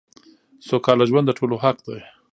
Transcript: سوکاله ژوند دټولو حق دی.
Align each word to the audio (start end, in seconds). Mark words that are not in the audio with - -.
سوکاله 0.67 1.05
ژوند 1.09 1.25
دټولو 1.27 1.55
حق 1.63 1.77
دی. 1.87 1.99